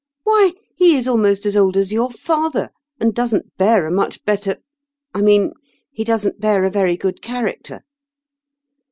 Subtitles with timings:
[0.23, 4.57] "Why, he is almost as old as your father, and doesn't bear a much better—
[5.13, 5.51] I mean,
[5.91, 7.83] he doesn't bear a very good character."